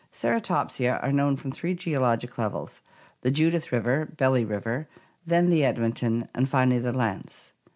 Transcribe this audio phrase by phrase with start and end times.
[0.11, 2.81] Ceratopsia are known from three geologic levels,
[3.21, 4.87] the Judith River (= Belly River),
[5.27, 7.51] then the Edmonton, and finally the Lance.